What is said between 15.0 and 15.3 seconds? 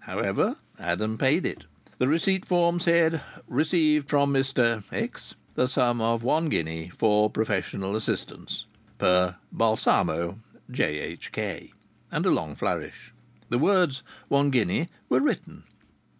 were